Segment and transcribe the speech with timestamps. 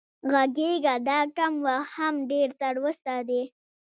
[0.31, 3.41] غږېږه دا کم وخت هم ډېر تر اوسه دی